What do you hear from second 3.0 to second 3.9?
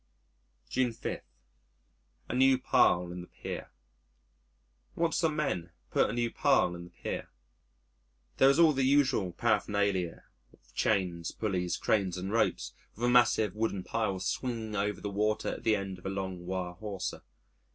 in the Pier